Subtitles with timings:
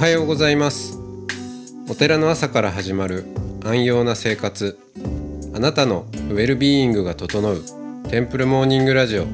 [0.00, 0.98] はようございます。
[1.86, 3.26] お寺の朝から始まる
[3.62, 4.78] 安養な生活。
[5.54, 7.62] あなたのウェルビーイングが整う
[8.08, 9.26] テンプルモーニングラジオ。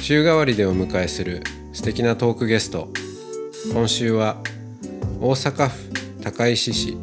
[0.00, 1.42] 週替わりでお迎えする
[1.72, 2.92] 素敵なトークゲスト。
[3.72, 4.36] 今週は
[5.20, 5.90] 大阪府
[6.22, 6.96] 高石市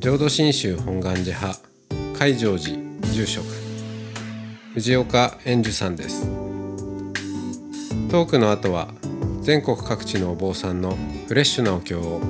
[0.00, 1.60] 浄土真宗本願寺派
[2.18, 2.76] 海上寺
[3.12, 3.46] 住職
[4.74, 6.26] 藤岡円寿さんです。
[8.10, 8.88] トークの後は
[9.46, 12.20] 全国各地のお坊さんのフレッシュなお経を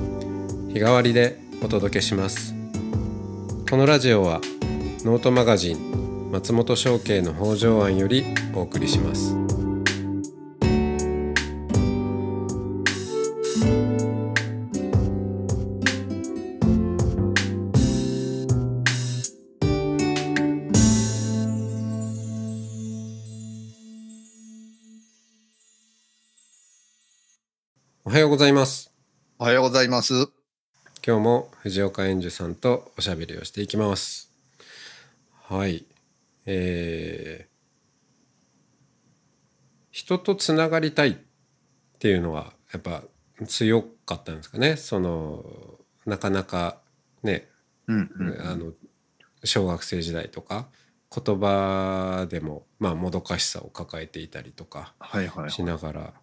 [0.71, 2.53] 日替わりでお届けします。
[3.67, 4.39] このラジオは
[5.03, 9.46] ノートマガジン松本商家の北条庵よりお送りします。
[28.17, 28.91] はようございます。
[29.37, 30.29] おはようございます。
[31.05, 34.33] 今日も藤岡円寿さんとおしゃべりをしていきます。
[35.43, 35.85] はい。
[36.47, 37.47] えー、
[39.91, 41.15] 人とつながりたいっ
[41.99, 43.03] ていうのはやっぱ
[43.45, 44.77] 強かったんですかね。
[44.77, 45.45] その
[46.07, 46.79] なかなか
[47.21, 47.47] ね、
[47.85, 48.73] うんうんあの
[49.43, 50.69] 小学生時代とか
[51.15, 55.51] 言葉でもまあもどかしさを抱えていたりとかはいはい。
[55.51, 56.13] しながら。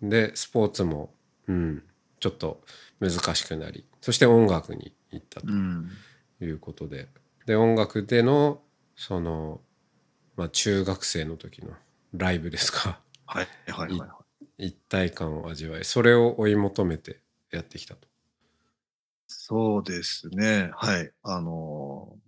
[0.00, 1.10] でスポーツも、
[1.48, 1.82] うん、
[2.20, 2.60] ちょっと
[3.00, 5.90] 難しくなりそして音楽に行ったとうん
[6.40, 7.08] いうことで、
[7.46, 8.60] で音楽での
[8.94, 9.60] その、
[10.36, 11.72] まあ、中学生の時の
[12.12, 14.06] ライブですかはいはいはいは
[14.58, 14.66] い。
[14.66, 17.20] 一体感を味わいそれを追い求めて
[17.50, 18.06] やってきたと。
[19.26, 20.70] そうですね。
[20.74, 21.10] はい。
[21.22, 22.26] あのー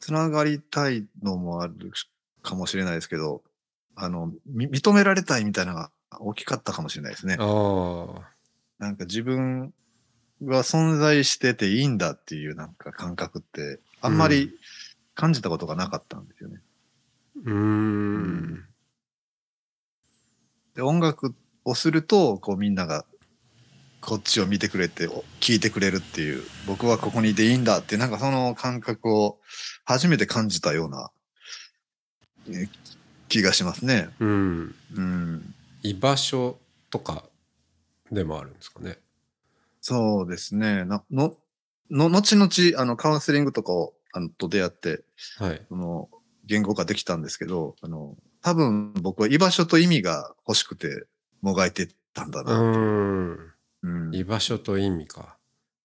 [0.00, 1.92] つながりたいのもある
[2.42, 3.42] かもしれないですけど、
[3.94, 7.36] あの、み認められたいみたいなのが大きかったかもしれないですね。
[8.78, 9.72] なんか自分
[10.42, 14.52] が存在してていいんだっていうなんか感覚って、あんまうり
[15.14, 16.60] 感じたことがなかったんですよね。
[17.44, 18.64] うーん
[20.74, 21.34] で、音楽
[21.64, 23.04] をすると、こうみんなが
[24.00, 29.38] こっちを見てくれて、お聞いてくれるっていう、僕はここにいていいんだってなんかその感覚を
[29.84, 31.10] 初めて感じたような
[32.48, 32.68] え
[33.28, 34.08] 気がしますね。
[34.20, 35.54] うんうん。
[35.82, 36.58] 居場所
[36.90, 37.24] とか
[38.10, 38.98] でもあるんですかね。
[39.80, 40.84] そうですね。
[40.84, 41.36] な、の、
[41.90, 45.02] の、後々、あの、カウンセリングとかを、あの、と出会って、
[45.38, 45.62] はい。
[45.68, 46.08] その、
[46.44, 51.06] 言語化できたんですけど、あの、多分僕は居場所と意味が欲しくて、
[51.42, 52.52] もがいてたんだうな。
[52.52, 53.52] ーん
[53.82, 54.14] うん。
[54.14, 55.36] 居場所と意味か。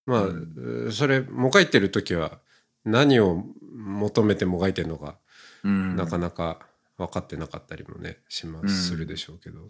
[0.05, 2.39] まあ、うそれもがいてる時は
[2.83, 5.17] 何を求めてもがいてるのか、
[5.63, 6.59] うんなかなか
[6.97, 9.69] 分かってなかったりもねしまうんするでしょうけど。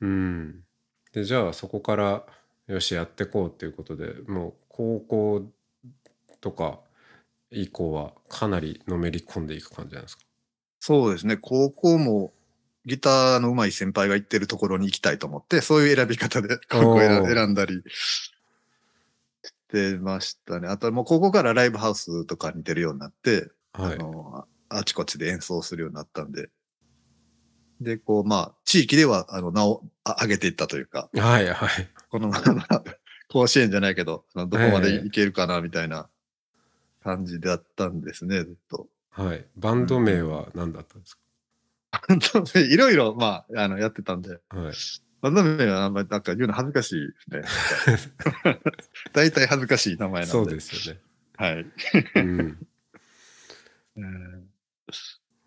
[0.00, 0.64] うん。
[1.12, 2.26] でじゃあそこから
[2.66, 5.42] よしやってこうっていうことでもう高校
[6.40, 6.80] とか
[7.50, 10.24] 以降はかなりのめり込んでいく感じなんですか？
[10.80, 11.36] そうですね。
[11.36, 12.32] 高校も
[12.84, 18.32] ギターの上手い先輩が行ってるところに行きたいと思って、そういう選び方で学校選んだりし
[19.68, 20.68] てましたね。
[20.68, 23.94] あともう高校からライブハウスとかに出るようになって、はい。
[23.94, 26.50] あのああちこちで演奏するようになったんで。
[27.80, 31.68] で、こう、まあ、地域では、あの、名をあ上げていったというか、はいはい
[32.08, 32.64] このまま、
[33.28, 36.08] 甲子園じゃないけど、どこまでいけるかな、みたいな
[37.02, 38.88] 感じだったんですね、ずっと。
[39.10, 44.74] はいバンド名は何だったんですいろいろ、まあ、あの、やってたんで、かはい
[45.22, 47.46] バンド名はあんまりなんか言うの恥ずかしいで
[47.96, 48.08] す
[48.44, 48.60] ね。
[49.12, 50.26] 大体恥ずかしい名前なんで。
[50.26, 51.00] そうですよね
[51.36, 51.66] はい。
[52.16, 52.66] うん
[53.96, 54.48] うん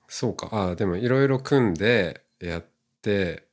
[0.08, 2.66] そうかああでもいろいろ組んでやっ
[3.02, 3.48] て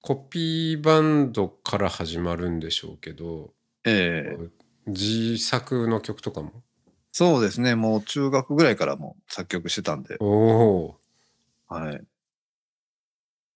[0.00, 3.54] コピーバンドから始まるんでしょうけど
[3.84, 4.48] ええ
[4.86, 6.62] 自作の曲とかも？
[7.12, 7.74] そうですね。
[7.76, 10.16] もう中学ぐらいからもう作曲してたんで。
[10.18, 11.00] おお
[11.68, 12.04] はい。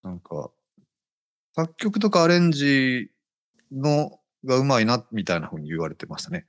[0.03, 0.51] なんか、
[1.55, 3.11] 作曲とかアレンジ
[3.73, 6.47] のがうまいな、みたいな風に言われてましたね。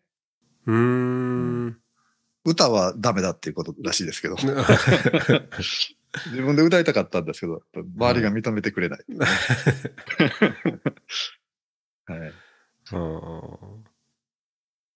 [0.67, 1.81] うーん
[2.45, 4.35] 歌はダメだっていうことらしいですけど。
[6.31, 8.99] 自分で歌いたかったんですけど、周りが認めてくれない。
[12.05, 12.33] はい。
[12.91, 13.57] あー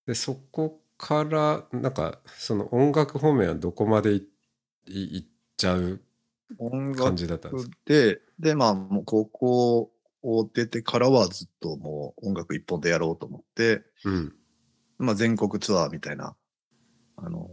[0.08, 4.28] でそこからなんかその音楽方面はどこまでい
[4.88, 5.26] いいっ
[5.56, 6.02] ちゃう
[6.98, 7.76] 感じだったんですか？
[7.86, 9.92] で、で、まあ、もう高校
[10.24, 14.34] を出てからはずっともう音楽一本でやろうと思って、うん
[14.98, 16.36] まあ全国ツアーみたいな、
[17.18, 17.52] あの、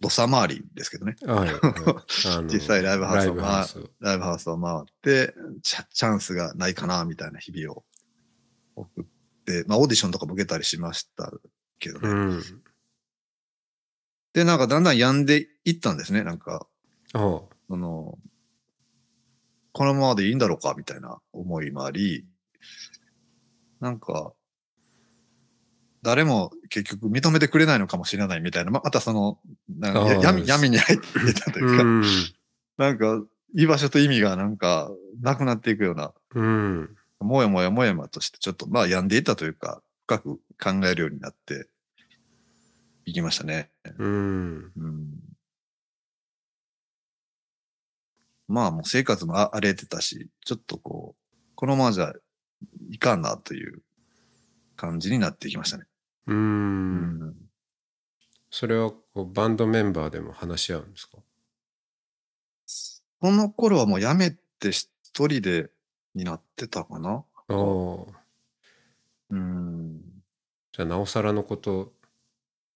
[0.00, 1.16] 土佐回りですけどね。
[1.24, 7.84] はい、はい 実際ライブハウスをライブハウスライブハウスを回って、チャンスがないかな、みたいな日々を
[8.76, 9.04] 送っ
[9.50, 11.32] で、まあオーディションとかも受けたりしました
[11.78, 12.08] けどね。
[12.08, 12.42] うん。
[14.32, 16.22] で、なんかだんだん病んでいったんですね。
[16.22, 16.66] なんか。
[17.68, 18.18] その、
[19.72, 22.26] このままでいいんだろうかみたいな思いもあり、
[23.80, 24.32] なんか、
[26.02, 29.38] 誰も結局認めてくれないのかもしれないみたいな、ままたその、
[30.22, 32.02] 闇闇に入っていたというか、うん。
[32.78, 33.22] なんか、
[33.54, 36.96] 居場所と意味がなんか、なくなっていくような、うん。
[37.20, 41.68] もやもやもやとして、ちょっとまあ病んでいったというか、深く考えるようになって
[43.04, 43.70] いきましたね。
[43.98, 44.72] うん。
[44.76, 45.06] うん
[48.50, 52.12] まあもう生活もあ荒れてたし、ちょっとこう、このままじゃ
[52.90, 53.80] いかんなという
[54.74, 55.84] 感じになってきましたね。
[56.30, 56.34] う。
[56.34, 57.36] うん
[58.50, 61.18] それはこうバンドメンバーでも話し合うんですか？
[63.20, 65.70] この頃はもう辞めて一人で
[66.14, 67.10] になってたかな。
[67.10, 67.56] ああ。
[69.30, 70.00] うん。
[70.72, 71.92] じゃあなおさらのこと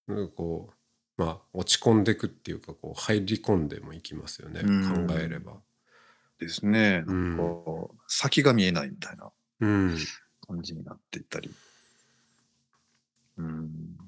[0.07, 0.69] うんこ
[1.17, 4.71] うまあ落ち込んでくっていうかこう入り込んでもいきますよねう
[5.03, 5.61] ん考えれば。
[6.39, 7.03] ですね。
[7.05, 9.31] うなんんかこう先が見えないみたいな
[9.61, 9.97] うん、
[10.47, 11.49] 感じになっていったり。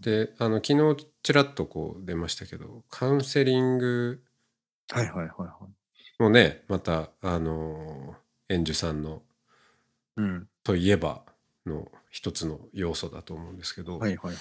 [0.07, 0.27] うん。
[0.27, 4.21] であの昨日ちらっとこう出ましたけどカウンセリング
[4.89, 5.57] はいはいはいは
[6.19, 6.23] い。
[6.23, 8.15] もねまたあの
[8.49, 9.21] 演授さんの
[10.15, 10.47] うん。
[10.63, 11.23] といえば
[11.65, 14.35] の一つの要素だと思うんですけど、はいはいはい。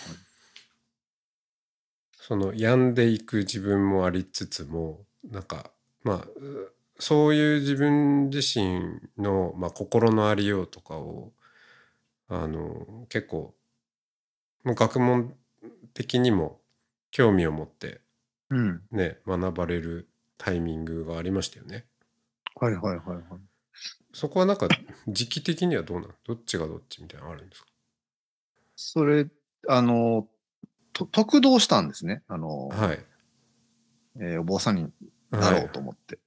[2.15, 5.71] その病んでいく自分もありつつもなんか
[6.03, 11.33] まあうそういう自分自身の、まあ、心のありようとかを
[12.29, 13.55] あの結構
[14.65, 15.35] もう学問
[15.95, 16.61] 的にも
[17.11, 18.01] 興味を持って
[18.51, 18.83] うん。
[18.91, 21.87] ね学ばれるタイミングがありましたよね。
[22.61, 23.23] はいはいはいはい。
[24.13, 24.69] そこはなんか
[25.09, 27.69] 時期的にはどうなのどっちがどっちみたいなのあるんですか？
[28.77, 29.27] それ、
[29.69, 30.29] あの、
[30.93, 32.23] と得道したんですね。
[32.29, 33.05] あの、はい。
[34.19, 34.91] えーお坊さんに
[35.31, 36.19] なろうはいと思って。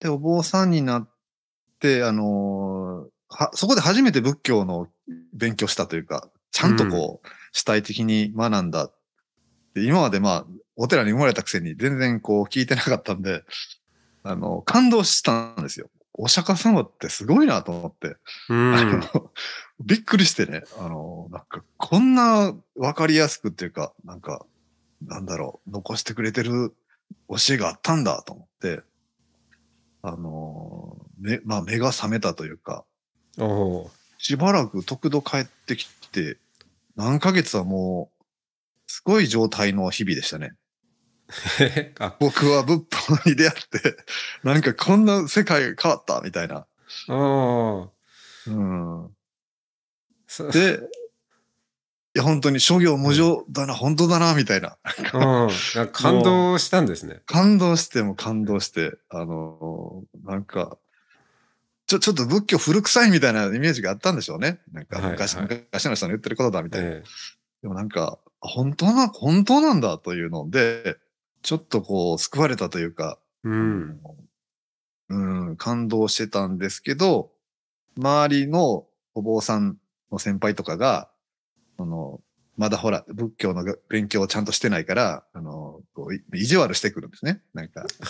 [0.00, 1.08] で、お坊さんになっ
[1.80, 4.88] て、あのーは、そこで初めて仏教の
[5.32, 8.90] 勉強したというか、ちゃんとこう、主体的に学んだ。
[9.74, 10.46] で今までまあ、
[10.76, 13.44] お寺に生まれたくせに全然こう聞いてなかったんで、
[14.24, 15.88] あの、感動したんですよ。
[16.14, 18.16] お釈迦様ってすごいなと思って。
[18.48, 18.84] うんあ
[19.14, 19.30] の
[19.80, 24.46] びっくりしてね、あの、なんか、こんなわかりやすくっていうか、なんか、
[25.04, 26.74] なんだろう、残してくれてる
[27.28, 28.82] 教えがあったんだと思って、
[30.02, 32.84] あの、目、まあ目が覚めたというか、
[34.18, 36.38] しばらく得度帰ってきて、
[36.96, 38.24] 何ヶ月はもう、
[38.86, 40.54] すごい状態の日々でしたね。
[42.20, 43.96] 僕は仏法に出会って、
[44.44, 46.66] なんかこんな世界が変わったみたいな。
[47.08, 49.16] うん。
[50.26, 50.80] そで、
[52.16, 54.76] いや、本当に諸行無常だな、本当だな、みたいな。
[55.14, 57.22] うん、感動したんですね。
[57.26, 60.78] 感動しても感動して、あのーなんか、
[61.94, 64.60] ちょ、ちょっと仏教古臭いみたいなイメージがあったんでしょうね。
[64.72, 66.88] なんかはい昔、はい昔の人の言ってることだみたいな。
[66.88, 67.02] え
[67.62, 70.96] でもなんか、あ本当な、本当なんだというので、
[71.42, 74.00] ちょっとこう、救われたというか、えうん。
[75.10, 77.30] うん、感動してたんですけど、
[77.96, 79.76] 周りのお坊さん
[80.10, 81.10] の先輩とかが、
[81.76, 82.20] その、
[82.56, 87.42] まだほら、仏教の勉強をちゃんとしてないから、あの、こうい意地悪してくるんですね。
[87.52, 87.84] なんか、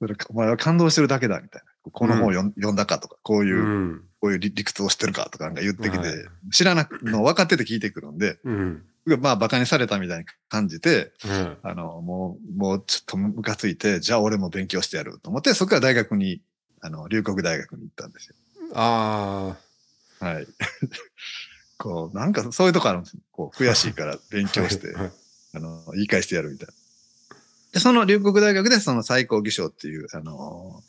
[0.00, 1.69] それお前は感動してるだけだ、みたいな。
[1.92, 4.04] この本を読ん読んだかとか、こういう、うん。
[4.20, 6.16] こういう理理屈を知ってるかとかなんか言ってきて、はい
[6.52, 8.82] 知らなくの分かってて聞いてくるんで、うん。
[9.06, 11.56] まあ、馬鹿にされたみたいに感じて、うん。
[11.62, 16.42] あの、もう、もうちょっとムカついて、じゃあ俺も勉強してやると思って、そこから大学に、
[16.80, 18.34] あの、龍谷大学に行ったんですよ。
[18.74, 19.56] あ
[20.20, 20.46] はい。
[21.78, 23.20] こう、なんかそういうとこあるんですよ。
[23.32, 24.48] こう、悔しいから勉あ。
[24.50, 25.12] 強して、はい
[25.54, 26.74] あの、言い返してやるみたいな。
[27.72, 30.82] で、その龍谷大学でその最高義賞っていう、あの、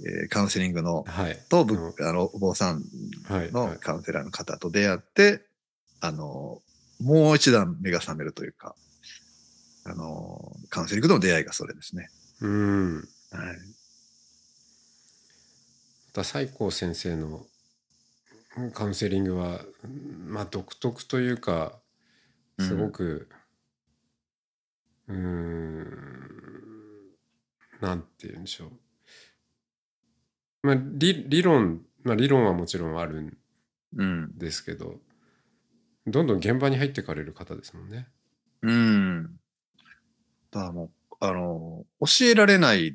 [0.00, 1.38] えーカウンセリングの、はい。
[1.48, 2.82] と、うんぶあの、お坊さん
[3.24, 3.40] はい。
[3.40, 5.44] はいのカウンセラーの方と出会って、
[6.00, 6.60] あの、
[7.00, 8.74] もう一段目が覚めるというか、
[9.84, 12.08] あの、カウンセリングとの出会いがそれですね。
[12.40, 12.96] うん。
[12.96, 13.06] はい。
[16.06, 17.46] また西光先生の
[18.74, 19.60] カウンセリングは、
[20.26, 21.78] まあ独特というか、
[22.60, 23.28] すごく、
[25.08, 25.86] うーん、
[27.80, 28.72] なんて言うんでしょう。
[30.62, 33.36] まあ理理論、まあ理論はもちろんあるん
[33.96, 34.38] うん。
[34.38, 35.00] ですけど、
[36.06, 38.08] どんどん現場に入ってかれる方ですもんね。
[38.62, 39.40] うん。
[40.50, 42.92] だからもう、あの、教えられないっ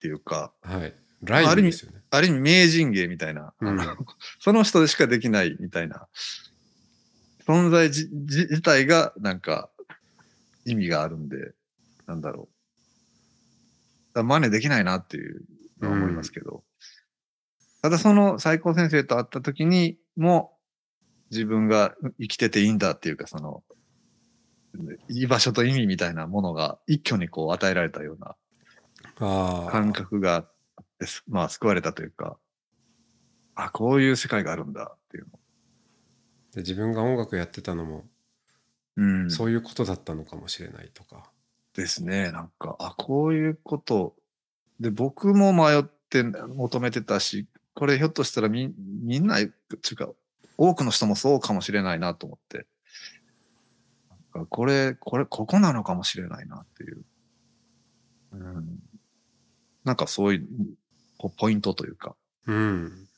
[0.00, 0.94] ていうか、はい。
[1.22, 2.00] ライブですよね。
[2.10, 3.78] ある意味名人芸みたいな、うん
[4.40, 6.08] その人でしかできないみたいな、
[7.46, 9.70] 存在じじ自体がなんか
[10.64, 11.52] 意味があるんで、
[12.06, 14.14] なんだろう。
[14.14, 15.44] だから真似できないなっていう
[15.80, 16.64] のは思いますけど、
[17.82, 20.52] ただその最高先生と会った時にも
[21.30, 23.62] 自分が生きてていいんだっていうか、その、
[25.08, 28.36] 居場所と意味みたいなものが一挙にこう与えられたような。
[29.16, 30.46] 感覚があっ
[30.98, 32.36] てす、まあ救われたというか、
[33.54, 35.30] あ、こういう世界があるんだっていうの。
[36.54, 38.04] で自分が音楽やってたのも、
[38.96, 41.30] うんそういうことだったのかもしれないとか。
[41.74, 42.32] ですね。
[42.32, 44.16] なんか、あ、こういうこと。
[44.80, 49.50] で、僕も迷って求めてたし、これひょっとしたらみみんな、ってい
[49.92, 50.08] うか、
[50.56, 52.66] 多くの人もそうかもしれないなと思って。
[54.34, 57.04] なんかこれ、これ、ここなのかもしれないなっていう。
[58.32, 58.78] うん。
[59.84, 60.48] なんかそういう
[61.18, 62.14] ポポイントというか、
[62.46, 63.08] うん。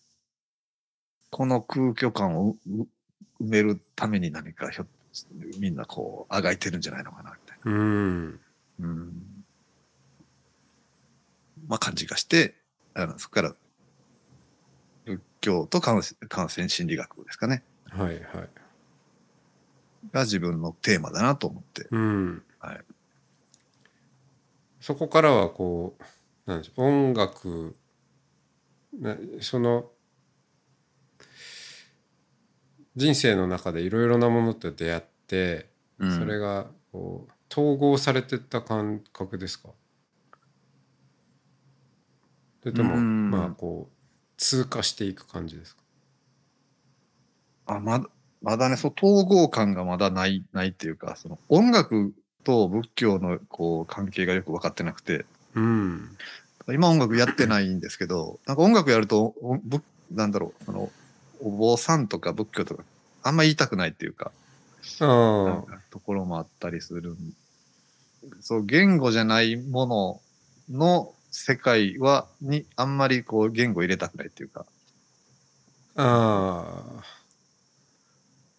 [1.31, 2.87] この空虚感を埋
[3.41, 4.87] めるために何かひょっ
[5.59, 7.73] みんなこう、あがいてるんじゃないのかな、みたいな。
[7.73, 8.41] うん。
[8.81, 9.33] うん
[11.69, 12.57] まあ感じがして、
[12.95, 13.57] あのそこから仏
[15.43, 17.63] 教と感染感染心理学ですかね。
[17.91, 18.21] はいはい。
[20.11, 21.87] が自分のテーマだなと思って。
[21.91, 22.43] うん。
[22.59, 22.81] はい
[24.81, 25.97] そこからはこ
[26.47, 27.77] う、なんでしょう、音楽、
[28.99, 29.93] なその、
[32.97, 39.69] 人生の中でいろいろなものと出会って、うんそれがこう統合されてった感覚ですか？
[42.63, 43.95] それとも、うんまあこう
[44.43, 45.83] 通過していく感じですか？
[47.77, 48.07] あまだ
[48.43, 56.17] まだね、そう統合感がまだない、ないっていうか、その音楽と仏教のこう関係がよく分かってなくて、うん。
[56.73, 59.81] 今音楽やってないんですけど、 なんか音楽やると、おぶ
[60.11, 60.91] なんだろう、その、
[61.41, 62.83] お坊さんとか仏教とか、
[63.23, 64.33] あんま言いたくないっていうか、
[65.01, 67.17] あかところもあったりする。
[68.41, 70.21] そう、言語じゃないもの
[70.69, 74.67] の世界は、に、あんまりこう、言語入れたくないっていうか、
[75.97, 77.05] ああ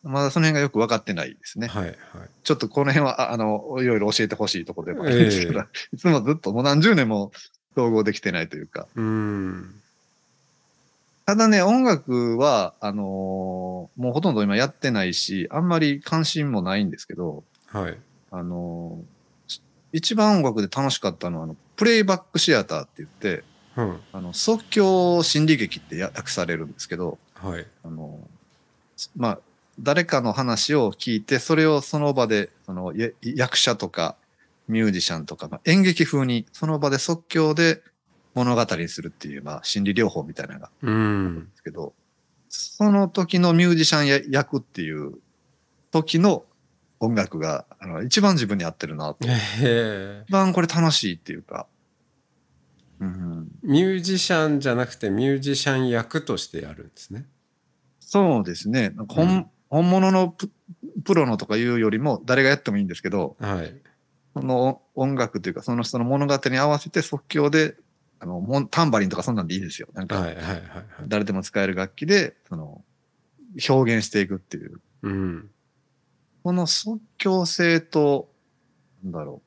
[0.04, 1.70] まだその辺がよく分かってないですね。
[1.74, 1.96] あはいはい。
[2.44, 5.62] ちょっとこの辺は、ああの、いろいろ教えてほしいところでもあるんですけど、
[5.94, 7.32] いつもずっともう何十年も
[7.72, 8.88] 統合できてないというか。
[8.96, 9.76] うん。
[11.26, 17.98] ただね、音楽は、あのーもうほとんど今やってないし、あんまり関心もないんですけど、はい。
[18.32, 19.23] あのー
[19.94, 23.44] 一番音楽で楽しかったのは、あの、プレイバックシアターって言って、
[23.78, 24.00] うん。
[24.12, 27.66] あの、即興心理劇って訳されるんですけど、はい。
[27.84, 29.40] あのーまあ、
[29.80, 34.16] 誰かの話を聞いて、それをその場で、その、や役者とか、
[34.68, 37.82] ミュージシャンとか、まあ、演劇風に、その場で即興で
[38.34, 41.50] 物語にするっていう、まあ、心理療法みたいなのがうん。
[41.50, 41.94] ですけど、
[42.50, 45.14] その時のミュージシャンや役っていう
[45.92, 46.46] 時の
[47.04, 49.28] 音楽があの一番自分に合ってるなと。
[49.28, 51.68] 一番これ楽しいっていうか。
[53.00, 57.26] うん、ミュージシャンじゃなくてミュージシャン役としてやるんですね
[58.00, 58.94] そうですね。
[59.10, 60.50] 本,、うん本物のプ
[61.04, 63.74] プロのとかいうよりも誰がやってもいいんですけど、はい
[64.36, 67.76] その音楽というかその人の物語に合わせて即興で、
[68.20, 69.88] あの、タンバリンとかそんなんでいいですよ。
[69.94, 70.64] なんかはいはいはいはい
[71.08, 72.84] 誰でも使える楽器で、その、
[73.70, 74.82] 表現していくっていう。
[75.04, 75.50] うん
[76.44, 78.30] この即興性と、
[79.04, 79.42] なんだろ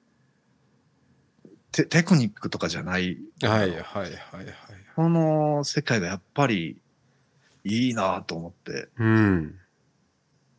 [1.44, 4.14] う、テテクニックとかじゃない、はいはいはいはい。
[4.94, 6.80] この世界がやっぱり
[7.64, 8.88] いいなと思って。
[8.98, 9.58] うん。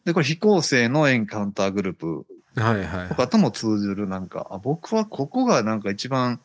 [0.06, 2.26] で、これ非構成のエンカウンターグループ。
[2.56, 6.44] はいはいとかとも通ずるなんか、あ僕はここがなんか一番好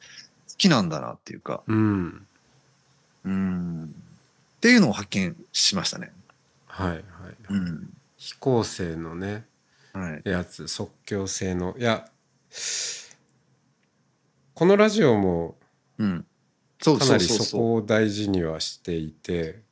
[0.57, 2.27] きなんだなっていうか、うん。
[3.25, 3.95] うん。
[4.57, 6.13] っていうのを発見しましたね。
[6.67, 7.03] はいはい
[7.51, 7.91] うん。
[8.17, 9.45] 非構成のね
[9.93, 10.29] はい。
[10.29, 11.75] やつ即興性の。
[11.79, 12.09] いや
[14.55, 15.57] このラジオも
[15.99, 19.63] かなりそこを大事にはしていて。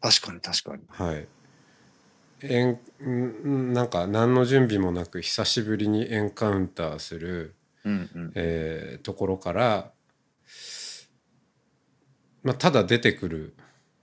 [0.00, 0.82] 確かに確かに。
[0.88, 1.26] はい。
[2.42, 8.32] えんんなんか何の準備もなく久しぶりにエンカウンターする、うんうん。
[8.34, 9.92] えーところから、
[12.42, 13.56] まあ、ただ出てくる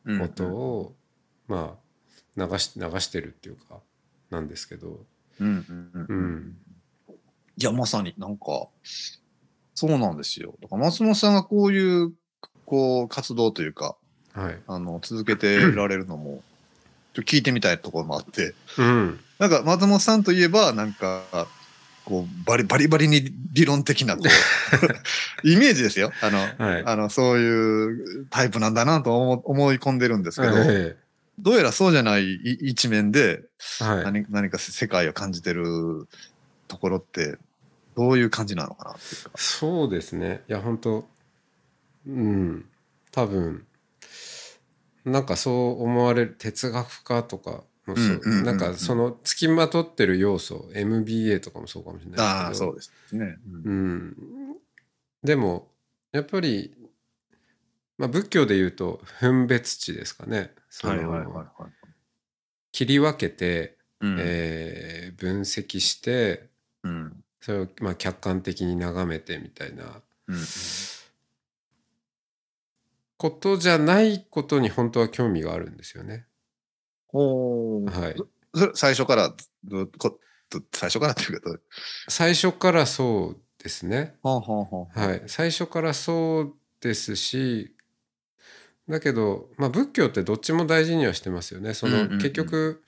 [0.06, 0.22] うん。
[0.22, 0.96] 音を、
[1.48, 1.82] まあ
[2.38, 3.82] 流し流してるっていうか
[4.30, 5.06] なんですけど
[5.46, 6.56] うん。
[7.58, 8.68] いや、まさになんか、
[9.74, 10.56] そうなんですよ。
[10.62, 12.14] だから松本さんがこういう、
[12.66, 13.96] こう、活動というか、
[14.34, 14.60] はい。
[14.68, 16.44] あの、続けてられるのも、
[17.14, 19.20] ちょっと聞いてみたいところもあって、うん。
[19.40, 21.48] なんか松本さんといえば、なんか、
[22.06, 24.28] こうバリバリバリに理論的なこう
[25.48, 26.12] イメージですよ。
[26.22, 26.84] あの、はい。
[26.84, 30.96] あのそういうタイプなんだなと思思い込んでるんですけど、え
[31.42, 33.44] どうやらそうじゃないい一面で
[33.82, 34.04] えはい。
[34.04, 36.08] 何何か世界を感じてる
[36.68, 37.38] ところって
[37.96, 39.32] どういう感じなのかなっていうか。
[39.36, 40.44] そうですね。
[40.48, 41.08] いや本当
[42.08, 42.66] うん。
[43.12, 43.66] 多分
[45.04, 47.64] なんかそう思われる哲学家とか
[48.44, 52.28] なんかその付きまとってる要素 MBA とかもそうかもしれないですけど。
[52.28, 53.38] ああそうですね。
[53.66, 54.16] うん、
[55.24, 55.72] でも
[56.12, 56.74] やっぱり、
[57.98, 60.52] まあ、仏教で言うと分別地ですかね。
[60.70, 61.72] その、はいはいはいはい。
[62.72, 64.18] 切り分けて、うん。
[64.20, 66.50] えー分析して
[66.84, 67.24] うん。
[67.40, 70.02] それをまあ客観的に眺めてみたいな。
[70.28, 70.38] うん
[73.18, 76.26] ことじゃないことに本当は興味があるんですよね。
[77.14, 78.16] おーはい、
[78.56, 79.36] それ最初から
[80.74, 81.62] 最初からっていうかどう？
[82.10, 84.16] 最初からそうですね。
[84.24, 85.08] はあはあはあ。
[85.10, 87.76] はい、最初からそうですし
[88.92, 91.74] だけど、まあ、仏教ってどっちも大事にはしてますよね。
[91.74, 92.84] その、結局、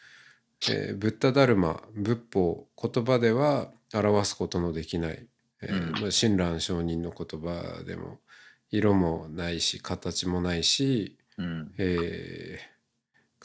[0.70, 5.28] えーブッダダルマ仏法言葉では表すことのできない、
[5.62, 8.20] えまあ親鸞上人の言葉でも
[8.70, 11.74] 色もないし形もないし、うん。
[11.78, 12.74] えー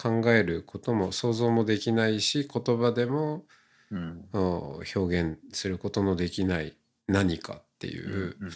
[0.00, 3.46] 考えることも想像もできないし言葉でも
[3.90, 4.28] うん。
[4.32, 6.76] お表現することのできない。
[7.08, 8.50] 何かっていう、うん。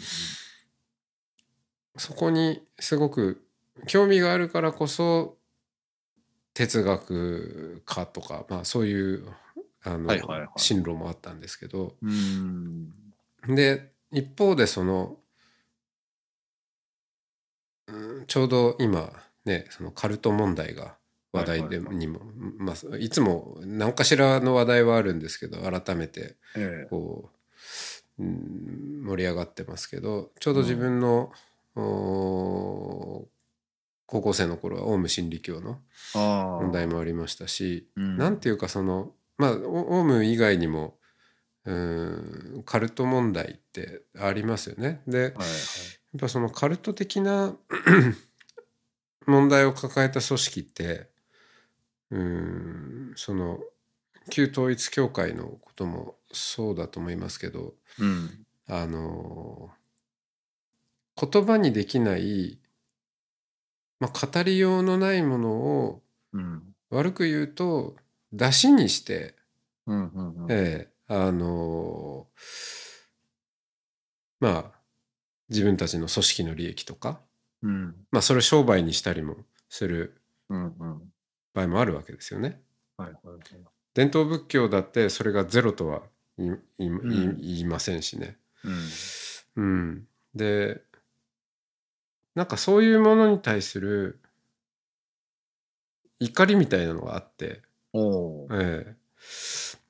[1.97, 3.43] そこにすごく
[3.87, 5.37] 興味があるからこそ
[6.53, 9.27] 哲学家とか、まあ、そういう
[9.83, 10.49] あの、はいはいはい。
[10.57, 11.95] 進路もあったんですけど。
[12.01, 12.89] うん。
[13.47, 15.17] で一方でその、
[17.87, 19.11] うんちょうど今
[19.43, 20.95] ねそのカルト問題が
[21.33, 21.95] 話題ではいはいはい。
[21.97, 22.21] にも、
[22.57, 26.87] まあ、いつも何かしらの話題はあるんですけど改めてええ。
[26.89, 27.29] こ
[28.17, 31.31] う、うん、盛り上がってますけどちょうど自分の、
[31.75, 33.27] お
[34.13, 35.79] 高校生の頃はオウム真理教の
[36.13, 38.15] 問題もありましたし、うん。
[38.15, 40.99] なんていうかそのまあオオウム以外にも
[41.65, 45.01] うんカルト問題ってありますよね。
[45.07, 45.39] で、はいはい。
[45.39, 47.55] やっぱそのカルト的な
[49.25, 51.09] 問題を抱えた組織って
[52.11, 53.61] うーんその
[54.29, 58.45] 旧統一教会のこともそうだと思いますけどうん。
[58.67, 59.71] あの
[61.19, 62.59] 言葉にできない、
[63.99, 66.03] まあ、語りようのないものを
[66.33, 66.63] うん。
[66.89, 67.95] 悪く言うと
[68.31, 69.35] 出しにして、
[69.87, 70.51] うんうんうん。
[70.51, 72.27] ええあの
[74.39, 74.79] まあ
[75.49, 77.19] 自分たちの組織の利益とか、
[77.61, 77.95] うん。
[78.11, 79.37] まあ、それを商売にしたりも
[79.69, 80.21] する
[81.53, 82.61] 場合もあるわけですよね。
[82.97, 83.39] はいはいはい。
[83.93, 86.03] 伝統仏教だってそれがゼロとは
[86.37, 88.37] 言い言いませんしね。
[89.55, 89.63] うん。
[89.63, 90.81] うん、で
[92.35, 94.21] なんかそういうものに対する
[96.19, 97.61] 怒りみたいなのがあって、
[98.51, 98.97] ええ。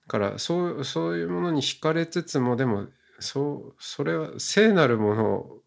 [0.03, 2.88] だからそうそういうものに惹かれつつもでも
[3.19, 5.62] そうそれは聖なるもの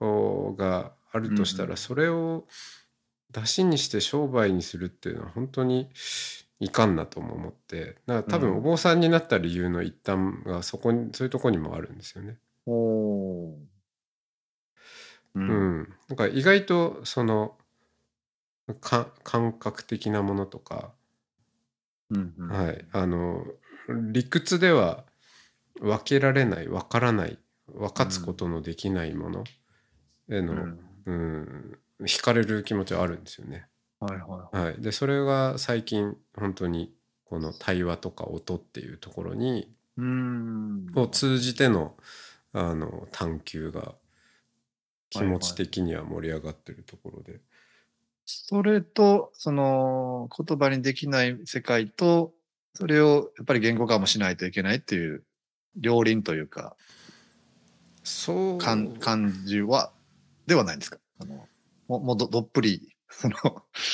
[0.00, 2.46] をがあるとしたら、それを
[3.32, 5.90] 出しにして商売にするっていうのは本当に
[6.60, 8.48] いかんなとも思ってだから多うん。
[8.48, 12.38] 分お坊さんになった理由の一端がそこにそういうとこにもあるんですよね。
[15.34, 15.74] ううん。
[15.82, 17.56] ん、なんか意外とその
[18.80, 20.90] か感覚的なものとか、
[22.10, 23.44] うんうんはい、あの
[23.88, 25.04] 理屈では
[25.80, 29.44] 分けられない分からない分かつことのできないもの
[30.30, 33.66] への、うんうん惹かれる気持ちはあるんですよね。
[34.00, 36.92] はいははい、でそれが最近本当に
[37.24, 39.68] この対話とか音っていうところにい。
[39.98, 40.86] うん。
[40.96, 41.96] を通じての
[42.52, 43.94] あの探求が
[45.18, 47.40] 気持ち的には盛り上がってるところで。
[48.26, 52.32] それと、その言葉にできない世界と、
[52.74, 55.24] それをやっぱり言語化もしないといけないっていう
[55.76, 56.76] 両輪というか、
[58.02, 58.58] そう。
[58.58, 59.92] 感感じは、
[60.46, 60.98] ではないんですか？
[61.20, 61.46] あの
[61.86, 63.36] ももうどどっぷり、その、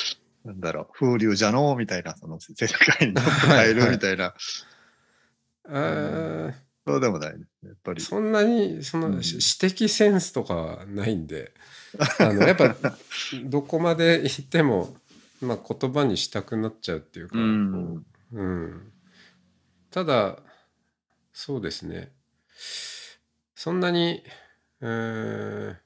[0.45, 4.33] なんだろう、風流じゃのうみたいな、その世界にどっぷり入るみたいな、
[5.65, 6.53] あー
[6.85, 7.69] そうでもないですね。
[7.69, 8.01] やっぱり。
[8.01, 11.53] そんなにその、うんし私的センスとかはないんで
[12.19, 12.75] あのやっぱ
[13.45, 14.97] どこまで行っても、
[15.41, 17.71] まあ、言葉にしたくなっちゃうっていうか、うん。
[17.71, 18.91] こううん、
[19.89, 20.39] ただ
[21.33, 22.13] そうですね
[23.55, 24.23] そんなに
[24.79, 25.77] うーん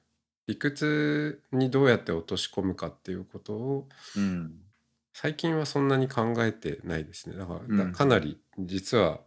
[0.47, 4.61] 理屈にどうやって落とし込むかっていうことをうん。
[5.11, 9.21] 最近はそんなに考えてないですねだから、うんかなり実は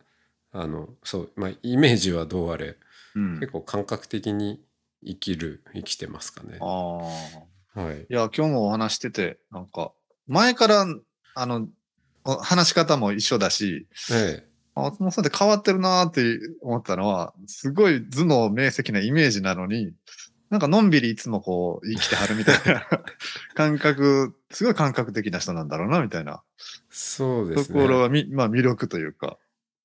[0.52, 2.76] あのそうまあイメージはどうあれ
[3.14, 3.40] うん。
[3.40, 4.61] 結構感覚的に
[5.04, 6.58] 生きる生きてますかね。
[6.61, 7.00] あ
[7.76, 7.80] あ。
[7.80, 8.00] はい。
[8.02, 9.92] いや、今日もお話してて、なんか、
[10.26, 10.87] 前から、
[11.34, 11.68] あの、
[12.24, 19.92] お話し方も一緒だし、えあ松本さんって変わってるなーって思ったのは、すごい頭脳明晰なイメージなのに、
[20.50, 22.87] なんかのんびりいつもこう生きてはるみたいな
[23.54, 26.42] 感覚、すごい感覚的な人なんだろうな、みたいな。
[26.90, 27.78] そうですね。
[27.80, 29.38] ところはみ、まあ魅力というか、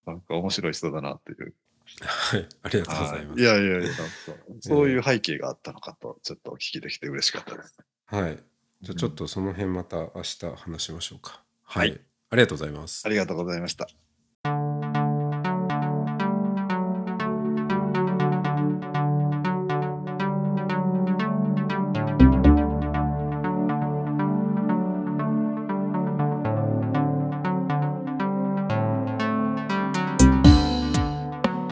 [0.06, 1.54] なんか面白い人だなっていう。
[2.02, 3.42] はいありがとうございます。
[3.42, 3.44] い。
[3.44, 3.90] やいやいや、
[4.62, 7.78] そういう背景があったのかと、ちょっとお聞きできて嬉しかったです。
[8.06, 8.44] はい。
[8.82, 11.44] じゃあちょっとその辺また明日話しましょうか。
[11.64, 12.02] はい、はい。
[12.32, 13.06] ありがとうございます。
[13.06, 13.88] ありがとうございました。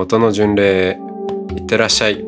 [0.00, 0.96] 音の巡礼
[1.56, 2.27] いってらっしゃい。